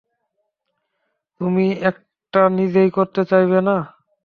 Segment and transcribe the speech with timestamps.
[1.41, 3.77] তুমি এটা নিজেই করতে চাইবে না।